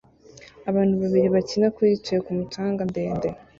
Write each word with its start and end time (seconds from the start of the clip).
Abantu 0.69 0.93
babiri 1.01 1.27
bakina 1.35 1.67
kuri 1.75 1.87
yicaye 1.93 2.19
kumu 2.25 2.43
canga 2.53 2.81
ndende 2.91 3.29